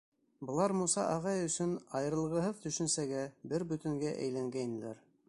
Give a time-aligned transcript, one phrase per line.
[0.51, 3.21] Былар Муса ағай өсөн айырылғыһыҙ төшөнсәгә,
[3.53, 5.09] бер бөтөнгә әйләнгәйнеләр.